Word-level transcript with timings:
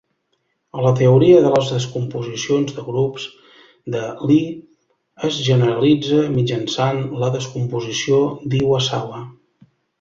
A 0.77 0.85
la 0.85 0.93
teoria 0.99 1.41
de 1.47 1.51
descomposicions 1.57 2.73
de 2.79 2.85
grups 2.87 3.27
de 3.97 4.01
Lie 4.31 4.49
es 5.29 5.39
generalitza 5.51 6.25
mitjançant 6.41 7.05
la 7.25 7.33
descomposició 7.39 8.27
d'Iwasawa. 8.53 9.27